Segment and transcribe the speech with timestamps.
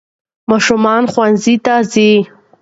[0.49, 2.11] ماشومان ښوونځیو ته ځي.